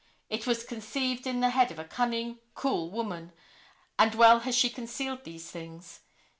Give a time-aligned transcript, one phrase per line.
[0.31, 3.33] It was conceived in the head of a cunning, cool woman,
[3.99, 5.99] and well has she concealed these things.